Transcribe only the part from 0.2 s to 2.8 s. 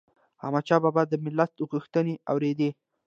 احمدشاه بابا به د ملت غوښتنې اوريدي